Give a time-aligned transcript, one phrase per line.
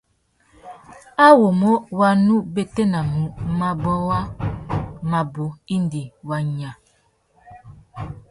[1.25, 3.21] Awômô wa nu bétēnamú
[3.59, 4.19] mabôwa
[5.11, 6.71] mabú indi wa nya.